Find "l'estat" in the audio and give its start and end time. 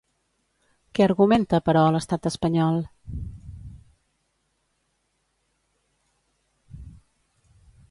1.95-2.25